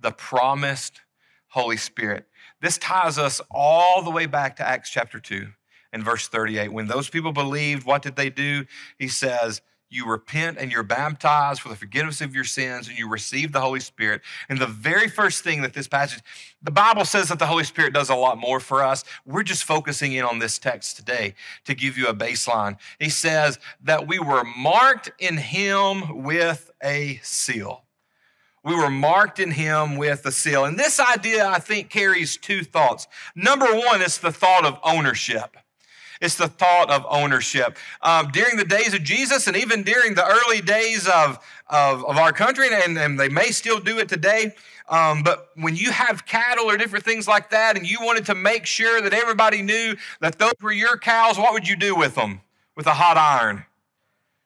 [0.00, 1.02] the promised
[1.48, 2.24] Holy Spirit.
[2.62, 5.48] This ties us all the way back to Acts chapter 2
[5.92, 6.72] and verse 38.
[6.72, 8.64] When those people believed, what did they do?
[8.98, 9.60] He says,
[9.92, 13.60] you repent and you're baptized for the forgiveness of your sins and you receive the
[13.60, 14.22] Holy Spirit.
[14.48, 16.22] And the very first thing that this passage,
[16.62, 19.04] the Bible says that the Holy Spirit does a lot more for us.
[19.26, 22.78] We're just focusing in on this text today to give you a baseline.
[22.98, 27.84] He says that we were marked in Him with a seal.
[28.64, 30.64] We were marked in him with a seal.
[30.64, 33.08] And this idea, I think, carries two thoughts.
[33.34, 35.56] Number one is the thought of ownership.
[36.22, 37.76] It's the thought of ownership.
[38.00, 42.16] Um, during the days of Jesus and even during the early days of, of, of
[42.16, 44.54] our country, and, and they may still do it today,
[44.88, 48.36] um, but when you have cattle or different things like that, and you wanted to
[48.36, 52.14] make sure that everybody knew that those were your cows, what would you do with
[52.14, 52.40] them?
[52.76, 53.64] With a hot iron.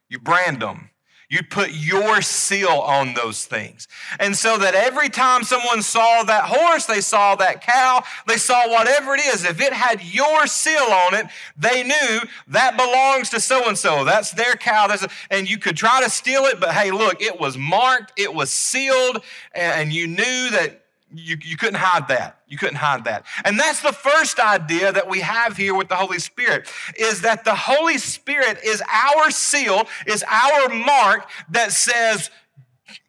[0.08, 0.90] You brand them.
[1.28, 3.88] You'd put your seal on those things.
[4.20, 8.68] And so that every time someone saw that horse, they saw that cow, they saw
[8.68, 13.40] whatever it is, if it had your seal on it, they knew that belongs to
[13.40, 14.04] so and so.
[14.04, 14.86] That's their cow.
[14.86, 18.32] That's and you could try to steal it, but hey, look, it was marked, it
[18.32, 22.40] was sealed, and you knew that you, you couldn't hide that.
[22.49, 23.25] You couldn't hide that.
[23.45, 27.45] And that's the first idea that we have here with the Holy Spirit is that
[27.45, 32.31] the Holy Spirit is our seal, is our mark that says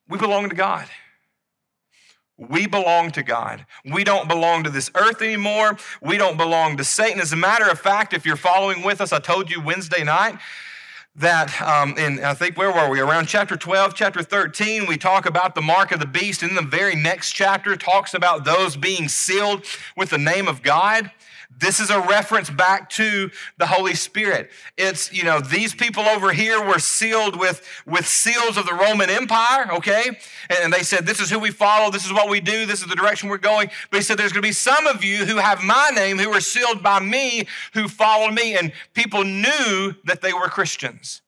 [0.07, 0.87] we belong to God.
[2.37, 3.65] We belong to God.
[3.83, 5.77] We don't belong to this earth anymore.
[6.03, 7.19] We don't belong to Satan.
[7.19, 10.37] As a matter of fact, if you're following with us, I told you Wednesday night
[11.17, 12.99] that um, in I think where were we?
[12.99, 16.43] Around chapter 12 chapter 13 we talk about the mark of the beast.
[16.43, 20.61] And in the very next chapter talks about those being sealed with the name of
[20.61, 21.11] God
[21.59, 24.51] this is a reference back to the Holy Spirit.
[24.77, 29.09] It's, you know, these people over here were sealed with, with seals of the Roman
[29.09, 30.17] Empire, okay?
[30.61, 32.87] And they said, this is who we follow, this is what we do, this is
[32.87, 33.69] the direction we're going.
[33.89, 36.31] But he said, there's going to be some of you who have my name, who
[36.31, 38.55] are sealed by me, who follow me.
[38.55, 41.21] And people knew that they were Christians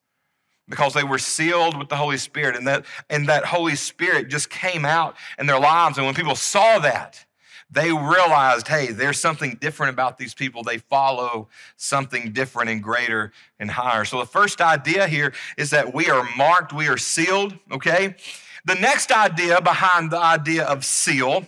[0.68, 2.56] because they were sealed with the Holy Spirit.
[2.56, 5.98] And that, and that Holy Spirit just came out in their lives.
[5.98, 7.26] And when people saw that,
[7.72, 10.64] they realized, hey, there's something different about these people.
[10.64, 14.06] They follow something different and greater and higher.
[14.06, 18.16] So the first idea here is that we are marked, we are sealed, okay?
[18.66, 21.48] The next idea behind the idea of seal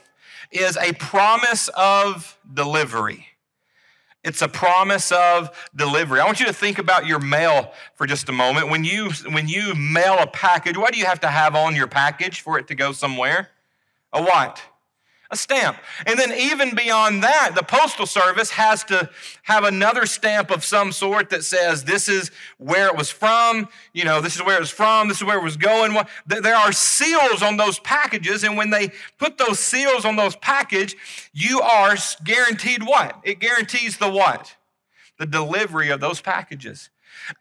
[0.52, 3.28] is a promise of delivery.
[4.24, 6.20] It's a promise of delivery.
[6.20, 8.70] I want you to think about your mail for just a moment.
[8.70, 11.88] When you when you mail a package, what do you have to have on your
[11.88, 13.50] package for it to go somewhere?
[14.14, 14.62] A what?
[15.32, 15.78] A stamp.
[16.06, 19.10] And then, even beyond that, the Postal Service has to
[19.44, 24.04] have another stamp of some sort that says this is where it was from, you
[24.04, 25.98] know, this is where it was from, this is where it was going.
[26.28, 30.96] There are seals on those packages, and when they put those seals on those packages,
[31.34, 33.20] you are guaranteed what?
[33.24, 34.56] It guarantees the what?
[35.18, 36.90] The delivery of those packages.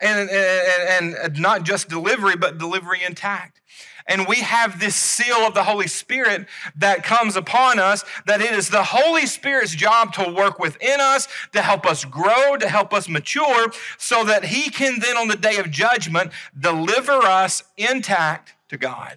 [0.00, 3.60] And, and, and not just delivery, but delivery intact.
[4.06, 8.52] And we have this seal of the Holy Spirit that comes upon us, that it
[8.52, 12.92] is the Holy Spirit's job to work within us, to help us grow, to help
[12.92, 18.54] us mature, so that He can then on the day of judgment deliver us intact
[18.68, 19.16] to God.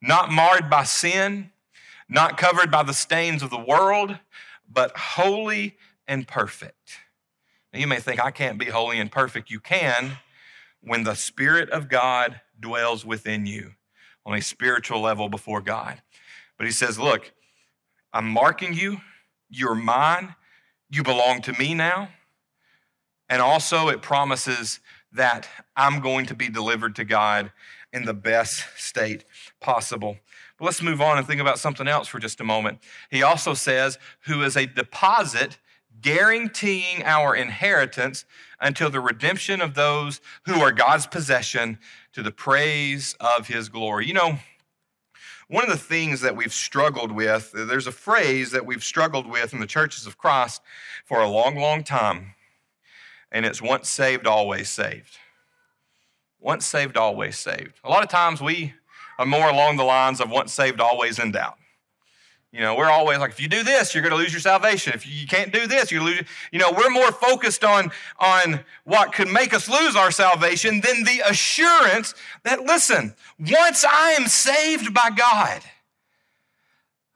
[0.00, 1.50] Not marred by sin,
[2.08, 4.18] not covered by the stains of the world,
[4.70, 5.76] but holy
[6.08, 6.98] and perfect.
[7.72, 9.50] Now you may think, I can't be holy and perfect.
[9.50, 10.18] You can
[10.80, 13.72] when the Spirit of God dwells within you
[14.24, 16.00] on a spiritual level before God.
[16.56, 17.32] But he says, Look,
[18.12, 18.98] I'm marking you.
[19.50, 20.34] You're mine.
[20.90, 22.08] You belong to me now.
[23.28, 24.80] And also, it promises
[25.12, 27.52] that I'm going to be delivered to God
[27.92, 29.24] in the best state
[29.60, 30.18] possible.
[30.58, 32.78] But let's move on and think about something else for just a moment.
[33.10, 35.58] He also says, who is a deposit
[36.00, 38.24] guaranteeing our inheritance
[38.60, 41.78] until the redemption of those who are God's possession
[42.12, 44.06] to the praise of his glory.
[44.06, 44.38] You know,
[45.48, 49.52] one of the things that we've struggled with, there's a phrase that we've struggled with
[49.52, 50.62] in the churches of Christ
[51.04, 52.34] for a long, long time,
[53.30, 55.18] and it's once saved, always saved.
[56.40, 57.78] Once saved, always saved.
[57.84, 58.74] A lot of times we
[59.18, 61.56] are more along the lines of once saved, always in doubt.
[62.52, 64.92] You know, we're always like, if you do this, you're going to lose your salvation.
[64.94, 66.22] If you can't do this, you lose.
[66.50, 71.04] You know, we're more focused on on what could make us lose our salvation than
[71.04, 75.62] the assurance that, listen, once I am saved by God,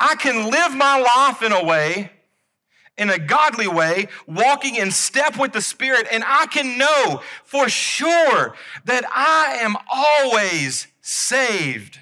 [0.01, 2.13] I can live my life in a way,
[2.97, 7.69] in a godly way, walking in step with the Spirit, and I can know for
[7.69, 8.55] sure
[8.87, 12.01] that I am always saved.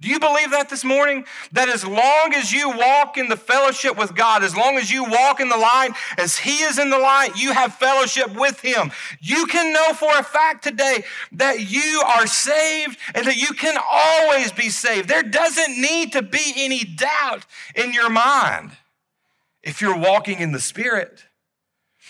[0.00, 1.24] Do you believe that this morning?
[1.50, 5.02] That as long as you walk in the fellowship with God, as long as you
[5.02, 8.92] walk in the light, as He is in the light, you have fellowship with Him.
[9.20, 13.76] You can know for a fact today that you are saved and that you can
[13.90, 15.08] always be saved.
[15.08, 18.70] There doesn't need to be any doubt in your mind
[19.64, 21.24] if you're walking in the Spirit.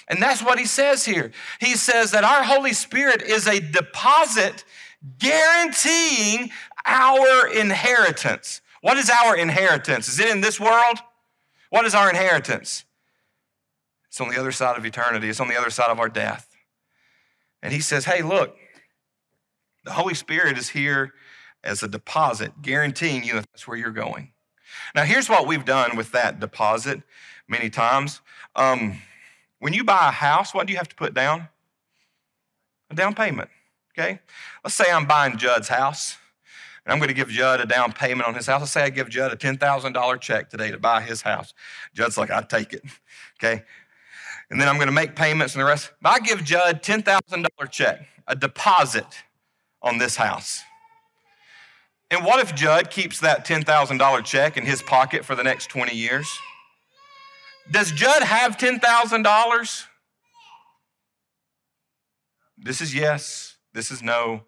[0.09, 1.33] And that's what He says here.
[1.59, 4.64] He says that our Holy Spirit is a deposit
[5.18, 6.51] guaranteeing
[6.88, 8.61] our inheritance.
[8.81, 10.09] What is our inheritance?
[10.09, 10.98] Is it in this world?
[11.70, 12.85] What is our inheritance?
[14.09, 16.57] It's on the other side of eternity, it's on the other side of our death.
[17.62, 18.57] And he says, Hey, look,
[19.85, 21.12] the Holy Spirit is here
[21.62, 24.33] as a deposit, guaranteeing you that's where you're going.
[24.94, 27.03] Now, here's what we've done with that deposit
[27.48, 28.20] many times.
[28.55, 28.98] Um,
[29.59, 31.48] when you buy a house, what do you have to put down?
[32.90, 33.51] A down payment,
[33.92, 34.20] okay?
[34.62, 36.16] Let's say I'm buying Judd's house
[36.88, 38.62] and I'm going to give Judd a down payment on his house.
[38.62, 41.53] Let's say I give Judd a $10,000 check today to buy his house.
[41.92, 42.83] Judd's like, I'd take it.
[43.40, 43.62] Okay.
[44.51, 45.92] And then I'm going to make payments and the rest.
[46.05, 49.07] I give Judd $10,000 check, a deposit
[49.81, 50.61] on this house.
[52.11, 55.94] And what if Judd keeps that $10,000 check in his pocket for the next 20
[55.94, 56.29] years?
[57.70, 59.85] Does Judd have $10,000?
[62.57, 63.57] This is yes.
[63.72, 64.42] This is no.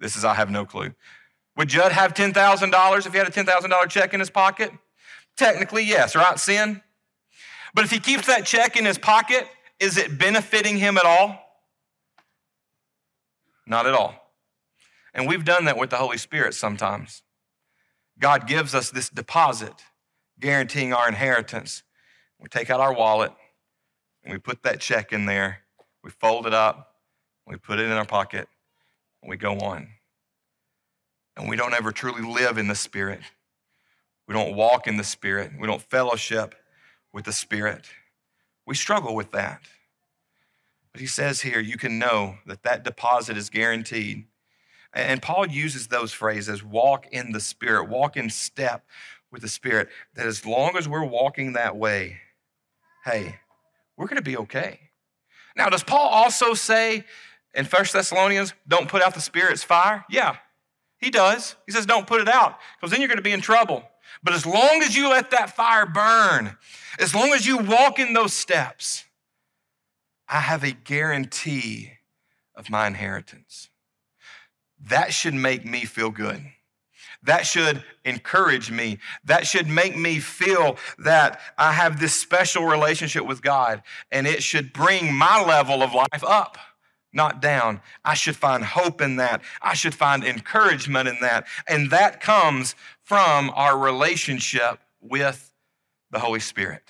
[0.00, 0.94] This is I have no clue.
[1.56, 4.72] Would Judd have $10,000 if he had a $10,000 check in his pocket?
[5.36, 6.82] Technically, yes, right, sin?
[7.74, 9.46] But if he keeps that check in his pocket,
[9.78, 11.38] is it benefiting him at all?
[13.66, 14.14] Not at all.
[15.14, 17.22] And we've done that with the Holy Spirit sometimes.
[18.18, 19.74] God gives us this deposit
[20.40, 21.82] guaranteeing our inheritance.
[22.40, 23.32] We take out our wallet
[24.24, 25.58] and we put that check in there,
[26.02, 26.96] we fold it up,
[27.46, 28.48] we put it in our pocket,
[29.22, 29.88] and we go on
[31.36, 33.20] and we don't ever truly live in the Spirit.
[34.26, 35.52] We don't walk in the Spirit.
[35.58, 36.54] We don't fellowship
[37.12, 37.86] with the Spirit.
[38.66, 39.62] We struggle with that.
[40.92, 44.26] But he says here, you can know that that deposit is guaranteed.
[44.92, 48.84] And Paul uses those phrases walk in the Spirit, walk in step
[49.30, 52.18] with the Spirit, that as long as we're walking that way,
[53.04, 53.36] hey,
[53.96, 54.80] we're going to be okay.
[55.56, 57.04] Now, does Paul also say
[57.54, 60.04] in First Thessalonians, don't put out the Spirit's fire?
[60.10, 60.36] Yeah,
[61.02, 61.56] he does.
[61.66, 63.82] He says, don't put it out because then you're going to be in trouble.
[64.22, 66.56] But as long as you let that fire burn,
[66.98, 69.04] as long as you walk in those steps,
[70.28, 71.94] I have a guarantee
[72.54, 73.68] of my inheritance.
[74.80, 76.40] That should make me feel good.
[77.24, 78.98] That should encourage me.
[79.24, 84.42] That should make me feel that I have this special relationship with God, and it
[84.42, 86.58] should bring my level of life up
[87.12, 87.80] not down.
[88.04, 89.42] I should find hope in that.
[89.60, 91.46] I should find encouragement in that.
[91.68, 95.52] And that comes from our relationship with
[96.10, 96.82] the Holy Spirit.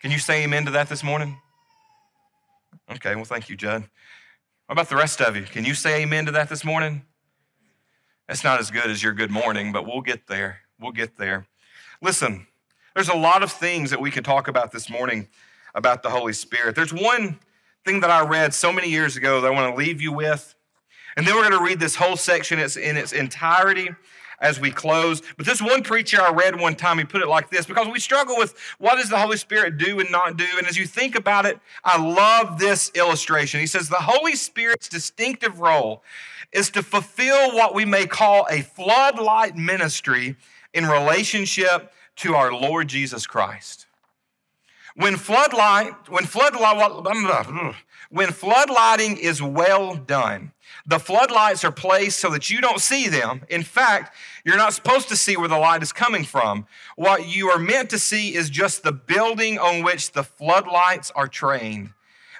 [0.00, 1.38] Can you say amen to that this morning?
[2.90, 3.82] Okay, well, thank you, Judd.
[4.66, 5.42] What about the rest of you?
[5.42, 7.02] Can you say amen to that this morning?
[8.26, 10.60] That's not as good as your good morning, but we'll get there.
[10.80, 11.46] We'll get there.
[12.00, 12.46] Listen,
[12.94, 15.28] there's a lot of things that we could talk about this morning
[15.74, 16.74] about the Holy Spirit.
[16.74, 17.38] There's one
[17.84, 20.54] thing that I read so many years ago that I want to leave you with.
[21.16, 23.90] And then we're going to read this whole section in its entirety
[24.40, 25.22] as we close.
[25.36, 28.00] But this one preacher I read one time, he put it like this because we
[28.00, 30.46] struggle with what does the Holy Spirit do and not do.
[30.58, 33.60] And as you think about it, I love this illustration.
[33.60, 36.02] He says, The Holy Spirit's distinctive role
[36.52, 40.36] is to fulfill what we may call a floodlight ministry
[40.74, 43.86] in relationship to our Lord Jesus Christ.
[44.94, 46.76] When floodlight, when floodlight,
[48.10, 50.52] when floodlighting is well done,
[50.86, 53.42] the floodlights are placed so that you don't see them.
[53.48, 54.14] In fact,
[54.44, 56.66] you're not supposed to see where the light is coming from.
[56.96, 61.28] What you are meant to see is just the building on which the floodlights are
[61.28, 61.90] trained.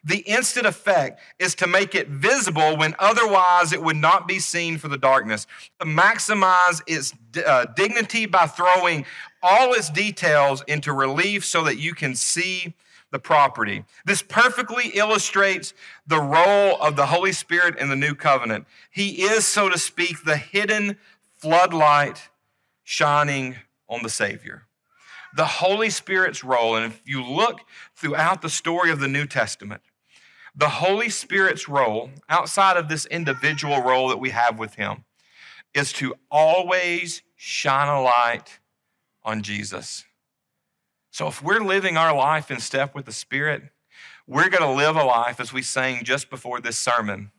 [0.05, 4.77] The instant effect is to make it visible when otherwise it would not be seen
[4.77, 5.47] for the darkness,
[5.79, 7.15] to maximize its
[7.47, 9.07] uh, dignity by throwing
[9.43, 12.75] all its details into relief so that you can see
[13.11, 13.85] the property.
[14.05, 15.75] This perfectly illustrates
[16.07, 18.67] the role of the Holy Spirit in the new covenant.
[18.91, 20.97] He is, so to speak, the hidden
[21.37, 22.31] floodlight
[22.83, 23.57] shining
[23.89, 24.67] on the Savior.
[25.35, 27.61] The Holy Spirit's role, and if you look
[27.95, 29.83] throughout the story of the New Testament,
[30.55, 35.05] the Holy Spirit's role, outside of this individual role that we have with Him,
[35.75, 38.59] is to always shine a light
[39.25, 40.05] on Jesus.
[41.11, 43.65] So if we're living our life in step with the Spirit,
[44.27, 47.33] we're going to live a life, as we sang just before this sermon,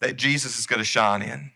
[0.00, 1.52] that Jesus is going to shine in.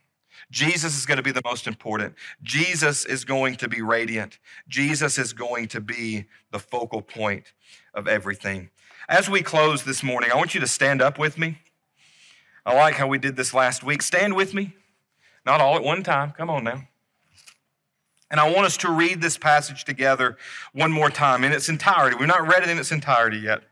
[0.50, 2.14] Jesus is going to be the most important.
[2.42, 4.38] Jesus is going to be radiant.
[4.68, 7.52] Jesus is going to be the focal point
[7.94, 8.70] of everything.
[9.08, 11.58] As we close this morning, I want you to stand up with me.
[12.64, 14.02] I like how we did this last week.
[14.02, 14.74] Stand with me,
[15.46, 16.32] not all at one time.
[16.32, 16.88] Come on now.
[18.30, 20.36] And I want us to read this passage together
[20.72, 22.16] one more time in its entirety.
[22.16, 23.62] We've not read it in its entirety yet.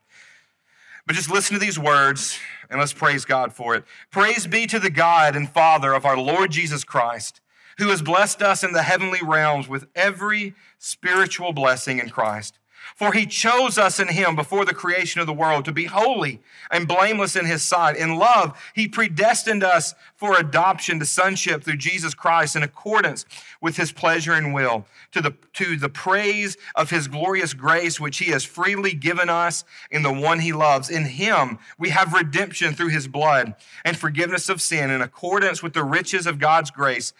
[1.06, 2.38] But just listen to these words
[2.68, 3.84] and let's praise God for it.
[4.10, 7.40] Praise be to the God and Father of our Lord Jesus Christ,
[7.78, 12.57] who has blessed us in the heavenly realms with every spiritual blessing in Christ.
[12.96, 16.40] For he chose us in him before the creation of the world to be holy
[16.70, 17.96] and blameless in his sight.
[17.96, 23.24] In love, he predestined us for adoption to sonship through Jesus Christ in accordance
[23.60, 28.18] with his pleasure and will, to the, to the praise of his glorious grace, which
[28.18, 30.90] he has freely given us in the one he loves.
[30.90, 35.72] In him, we have redemption through his blood and forgiveness of sin in accordance with
[35.72, 37.12] the riches of God's grace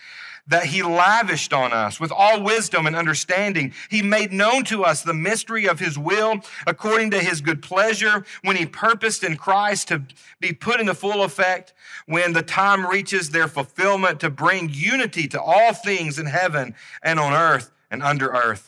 [0.48, 3.72] that he lavished on us with all wisdom and understanding.
[3.90, 8.24] He made known to us the mystery of his will according to his good pleasure
[8.42, 10.02] when he purposed in Christ to
[10.40, 11.74] be put into full effect
[12.06, 17.20] when the time reaches their fulfillment to bring unity to all things in heaven and
[17.20, 18.67] on earth and under earth.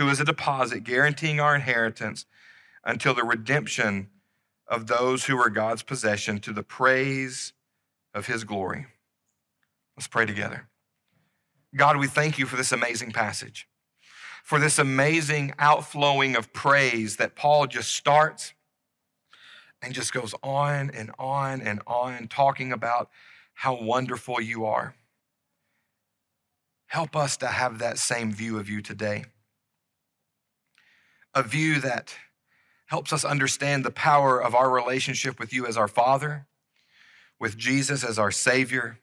[0.00, 2.24] who is a deposit guaranteeing our inheritance
[2.84, 4.08] until the redemption
[4.66, 7.52] of those who are God's possession to the praise
[8.14, 8.86] of his glory.
[9.94, 10.68] Let's pray together.
[11.76, 13.68] God, we thank you for this amazing passage,
[14.42, 18.54] for this amazing outflowing of praise that Paul just starts
[19.82, 23.10] and just goes on and on and on, talking about
[23.52, 24.94] how wonderful you are.
[26.86, 29.26] Help us to have that same view of you today
[31.34, 32.14] a view that
[32.86, 36.46] helps us understand the power of our relationship with you as our Father,
[37.38, 38.98] with Jesus as our Savior,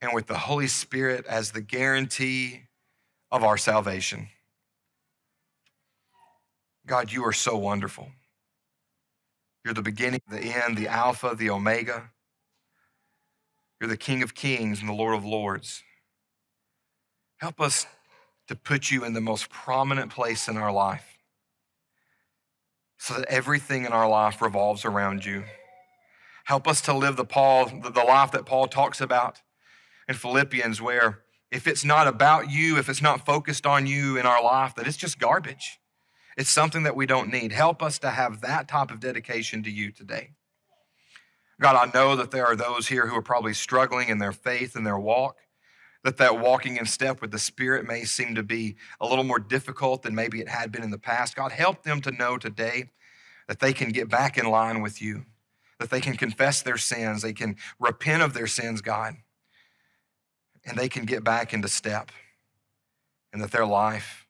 [0.00, 2.62] and with the Holy Spirit as the guarantee
[3.30, 4.28] of our salvation.
[6.86, 8.08] God, you are so wonderful.
[9.64, 12.10] You're the beginning, the end, the Alpha, the Omega.
[13.78, 15.82] You're the King of Kings and the Lord of Lords.
[17.36, 17.86] Help us
[18.46, 21.17] to put you in the most prominent place in our life
[22.98, 25.44] so that everything in our life revolves around you.
[26.44, 29.40] Help us to live the Paul, the life that Paul talks about
[30.08, 31.20] in Philippians, where
[31.50, 34.86] if it's not about you, if it's not focused on you in our life, that
[34.86, 35.78] it's just garbage.
[36.36, 37.52] It's something that we don't need.
[37.52, 40.30] Help us to have that type of dedication to you today.
[41.60, 44.76] God, I know that there are those here who are probably struggling in their faith
[44.76, 45.36] and their walk,
[46.04, 49.38] that that walking in step with the Spirit may seem to be a little more
[49.38, 51.34] difficult than maybe it had been in the past.
[51.34, 52.90] God, help them to know today
[53.48, 55.24] that they can get back in line with you,
[55.78, 59.16] that they can confess their sins, they can repent of their sins, God,
[60.64, 62.12] and they can get back into step,
[63.32, 64.26] and that their life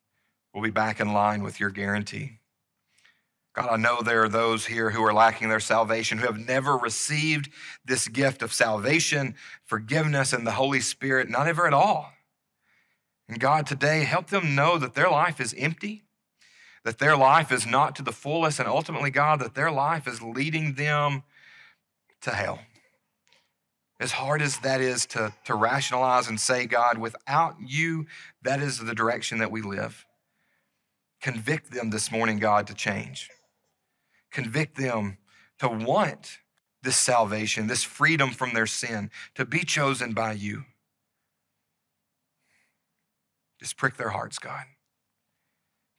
[0.55, 2.38] will be back in line with your guarantee.
[3.59, 6.76] God, I know there are those here who are lacking their salvation, who have never
[6.76, 7.50] received
[7.84, 9.34] this gift of salvation,
[9.64, 12.12] forgiveness, and the Holy Spirit, not ever at all.
[13.28, 16.04] And God, today, help them know that their life is empty,
[16.84, 20.22] that their life is not to the fullest, and ultimately, God, that their life is
[20.22, 21.24] leading them
[22.20, 22.61] to hell.
[23.98, 28.06] As hard as that is to, to rationalize and say, God, without you,
[28.42, 30.06] that is the direction that we live.
[31.20, 33.28] Convict them this morning, God, to change
[34.31, 35.18] convict them
[35.59, 36.39] to want
[36.83, 40.64] this salvation, this freedom from their sin, to be chosen by you.
[43.59, 44.64] Just prick their hearts, God.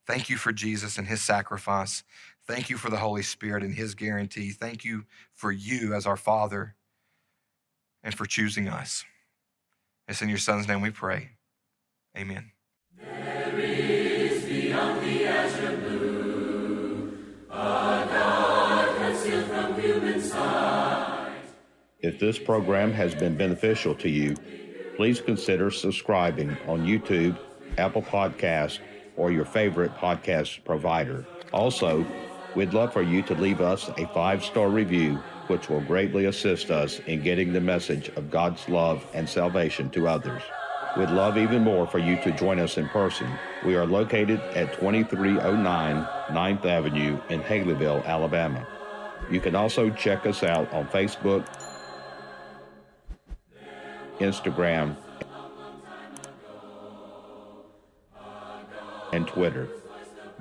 [0.07, 2.03] Thank you for Jesus and his sacrifice.
[2.47, 4.49] Thank you for the Holy Spirit and his guarantee.
[4.51, 5.05] Thank you
[5.35, 6.75] for you as our Father
[8.01, 9.03] and for choosing us.
[10.07, 11.31] It's in your Son's name we pray.
[12.17, 12.51] Amen.
[22.01, 24.37] If this program has been beneficial to you,
[24.95, 27.37] please consider subscribing on YouTube,
[27.77, 28.79] Apple Podcast,
[29.17, 31.25] or your favorite podcast provider.
[31.51, 32.05] Also,
[32.55, 35.15] we'd love for you to leave us a five star review,
[35.47, 40.07] which will greatly assist us in getting the message of God's love and salvation to
[40.07, 40.41] others.
[40.97, 43.29] We'd love even more for you to join us in person.
[43.65, 48.65] We are located at 2309 9th Avenue in Haleyville, Alabama.
[49.29, 51.45] You can also check us out on Facebook,
[54.19, 54.95] Instagram,
[59.11, 59.67] and Twitter.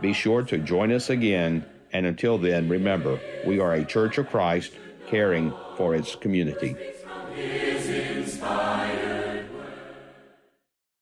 [0.00, 4.28] Be sure to join us again, and until then, remember, we are a Church of
[4.28, 4.72] Christ
[5.08, 6.76] caring for its community.